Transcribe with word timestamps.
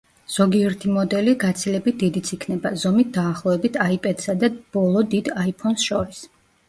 ზოგიერთი 0.35 0.93
მოდელი 0.93 1.33
გაცილებით 1.43 1.99
დიდიც 2.03 2.31
იქნება, 2.37 2.71
ზომით 2.85 3.11
დაახლოებით, 3.19 3.79
„აიპედს“ 3.85 4.33
და 4.45 4.51
ბოლო 4.79 5.05
დიდ 5.13 5.31
„აიფონს“ 5.43 5.87
შორის. 5.93 6.25